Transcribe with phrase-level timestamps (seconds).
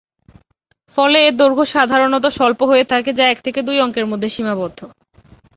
[0.97, 4.79] ফলে এর দৈর্ঘ্য সাধারণত স্বল্প হয়ে থাকে, যা এক থেকে দুই অঙ্কের মধ্যে সীমাবদ্ধ।